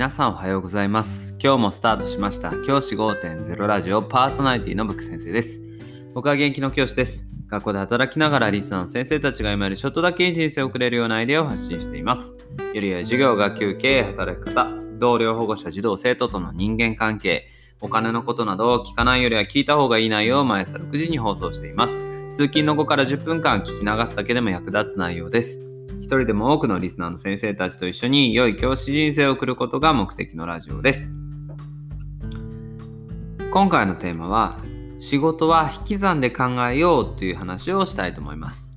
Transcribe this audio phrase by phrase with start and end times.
[0.00, 1.36] 皆さんおはようございます。
[1.38, 2.52] 今日もスタートしました。
[2.62, 5.60] 教師5.0ラジオパーソナリティのブック先生です。
[6.14, 7.26] 僕は元気の教師です。
[7.48, 12.34] 学校で働きながらリスナーの先生たちが今よりちょっとだけいい人生を送れるようなアイデアを発信しています。
[12.72, 17.48] よりや授業学級経営働き方同僚保護者児童生徒との人間関係
[17.82, 22.06] お金のことなどを聞かないよりは聞いた方がいい内容を毎朝6時に放送しています。
[22.32, 25.69] 通勤の後から10分間聞き流すだけでも役立つ内容です。
[25.98, 31.10] 一人でも多くのリスナーの先生たちと一緒に良い教師人生を送ることが目的のラジオです。
[33.52, 34.58] 今回のテーマは
[35.00, 38.76] 仕事は引き算で考えようという話をしたいと思います。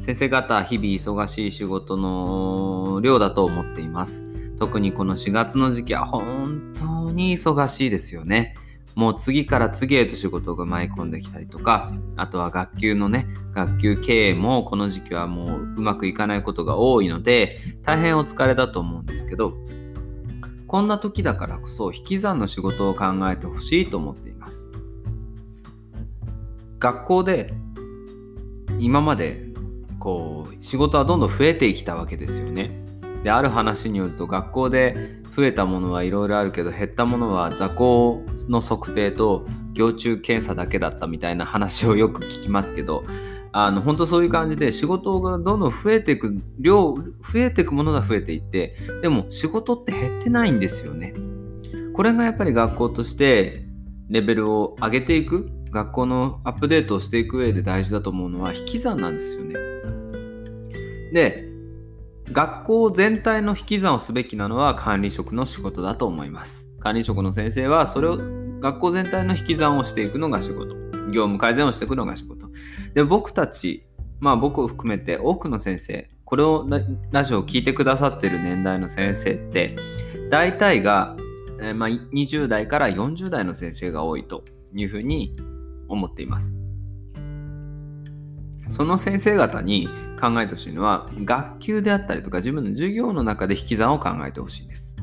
[0.00, 4.24] 先生方、日々忙しい仕事の量だと思っています。
[4.58, 8.54] 特にこの4月の時期は本当に忙しいですよね。
[8.96, 19.54] もう次から次へと仕事が舞い込んできたりとか、あとは学級のね、学級経営もこの時期はもううまくいかないことが多いので、大変お疲れだと思うんですけど、
[20.66, 24.70] こんな時だからこそ引き算の仕事を考えてほしいと思っています。
[26.78, 27.52] 学校で
[28.78, 29.44] 今まで
[29.98, 32.82] こう仕事はどんどん増えてきたわけですよね。
[33.24, 43.04] である話によると学校で増えたものはいろいろあるけど減ったものは座高の測定と行中検査だけだったみたいな話をよく聞きますけど
[43.52, 51.14] あの本当そういう感じで仕事がどんどん増えていく量増えていくものが増えていってでも仕事って減ってないんですよね。
[51.92, 53.64] これがやっぱり学校として
[54.08, 59.54] レベルを上げていく学校のアップデートをしていく上で大事だと思うのは引き算なんですよね。
[61.12, 61.55] で
[62.32, 66.68] 学校全体の引き算をすべきなのは管理職の仕事だと思います。
[66.80, 68.18] 管理職の先生はそれを
[68.60, 70.74] 学校全体の引き算をしていくのが仕事。
[71.06, 72.48] 業務改善をしていくのが仕事。
[72.94, 73.86] で、僕たち、
[74.20, 76.66] まあ僕を含めて多くの先生、これを
[77.12, 79.76] ラジオを聴いてくださってる年代の先生って、
[80.30, 81.16] 大体が、
[81.60, 84.42] えー、まあ、20代から40代の先生が多いと
[84.74, 85.36] いうふうに
[85.88, 86.56] 思っています。
[88.68, 89.88] その先生方に
[90.20, 94.96] 考えてほしいのは学級であったりとか自分の授業の中で引き算を考えてほしいんです。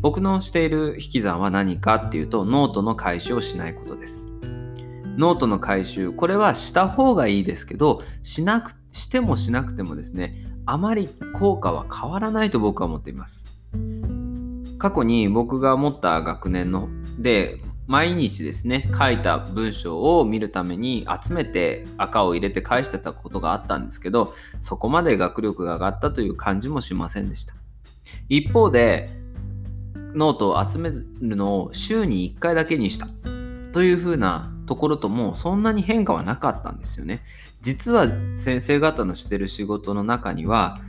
[0.00, 4.28] 僕のしている引き算は何かっていうとノートの回収をしないことです。
[5.16, 13.46] ノートの回収これはした方がいいですけどしなくしてもしなくてもですねあまり効果は変わらないと僕は思っています。
[14.78, 16.88] 過去に僕が持った学年の
[17.18, 27.54] で毎日ですね書いた文章を見るために集めて赤を入れて返してたことがあったんですけどそこまで学力が上がったという感じもしませんでした。
[28.28, 29.08] 一方で
[30.14, 33.08] ノートを集めるのを週に1回だけにした。
[33.72, 37.22] というふうなところともそんなに変化はなかったんですよね。
[37.60, 38.06] 実は
[38.36, 40.80] 先生方のしてる仕事の中には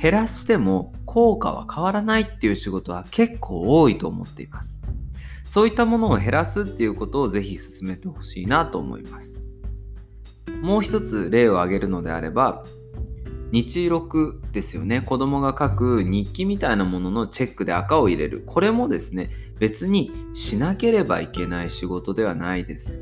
[0.00, 4.83] 減らしても効果は変わらないっていう仕事は結構多いと思っています。
[5.44, 9.40] そういったものを減らすっていうことをぜひ進めてほしいなと思います。
[10.60, 12.64] もう一つ例を挙げるのであれば、
[13.52, 15.00] 日録ですよね。
[15.00, 18.42] 子供が書く日記みたいなもののチェックで赤を入れる。
[18.46, 23.00] これもですね、別にしなければいけない仕事ではないです。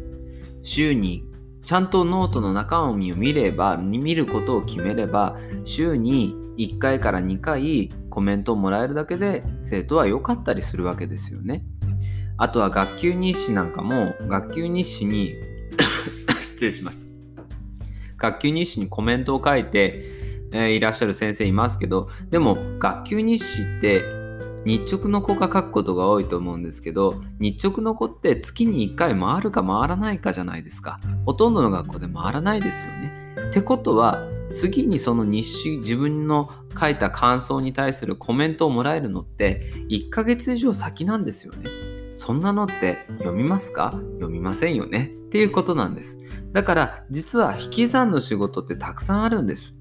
[0.62, 1.24] 週に
[1.62, 11.64] ちゃんとノートの中身を見れば、見ることを決めれば、週に1回から2回コメントをもらえるだけで生徒は良かったりするわけですよね。
[12.36, 15.34] あとは学級日誌なんかも学級日誌に
[16.50, 17.02] 失礼しました。
[18.18, 20.04] 学級日誌にコメントを書いて、
[20.52, 24.04] えー、いらっしゃる先生いますけど、でも学級日誌って
[24.64, 31.00] 日直の子が書くことが多いと思うんですけど、日直の子って月に1回回るか回らないかじゃないですか。
[31.26, 33.12] ほとんどの学校で回らないですよね。
[33.50, 34.22] ってことは、
[34.52, 41.91] 次にその日誌、自分の書いた感想に対するコメントをもらえるのって1ヶ月以上先なんですよね。
[42.14, 43.92] そんなのって読みますか？
[44.14, 45.12] 読みませんよね？
[45.26, 46.18] っていうことなんです。
[46.52, 49.74] だから実は引き算の仕事ってたくさんあるんです。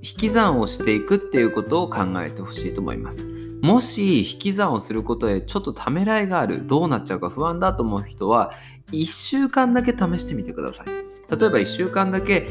[0.00, 3.26] き算をしていくっていうことを考えてほしいと思います。
[3.60, 8.52] もし引き算をすることでちょっとためらいがある、どうなっちゃうか不安だと思う人は
[8.92, 10.86] 1週間だけ試してみてください。
[10.86, 12.48] 例えば1週間だけ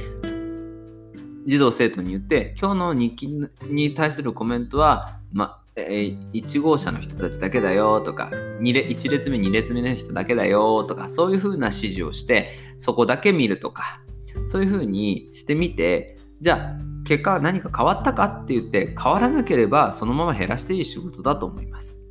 [1.45, 3.27] 児童生徒に言って今日の日記
[3.69, 8.31] に対するコメントは、ま、え1号車の人たちだけだよとか
[8.61, 14.01] 2列1列目2列目の人だけだよとかそういう風な指示をしてそこだけ見るとか
[14.47, 22.01] そういう風にしてみてじゃあ結果何か変わったかって言って変わらなければそのまま減らしていい仕事だと思います。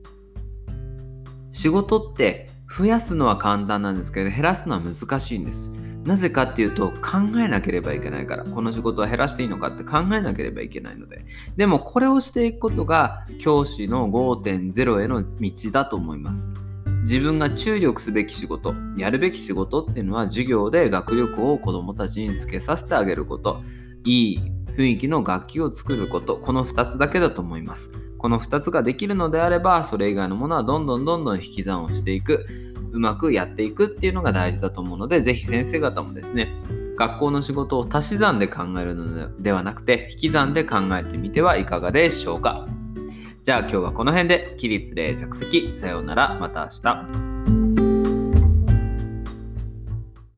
[1.50, 5.72] 仕事って増やすのは簡単なんですけど減らすのは難しいんです。
[6.06, 11.24] なぜかっていうと考えなければいけないからこの仕事は減らしていいのかって考えなければいけないので。
[11.56, 16.52] でもこれをしていくことが教師の5.0への道だと思います。
[17.02, 23.62] 自分が注力すべき仕事やるべき仕事っていうのは授業で学力を子どもたちにつけさせてあげること。
[24.04, 24.40] いい
[24.76, 26.36] 雰囲気の楽器を作ること。
[26.36, 27.90] この2つだけだと思います。
[28.18, 32.46] この2つができるのであればそれ以外のものはどんどんどんどん引き算をしていく。
[32.96, 36.50] うまくやっていくっていうのが大事だと思うので、是非先生方もですね、
[36.96, 42.66] 学校の仕事を足し算で考えるのではなくて、引き算で考えてみてはいかがでしょうか。
[43.42, 47.35] じゃあ今日はこの辺で、起立例着席、さようなら、また明日。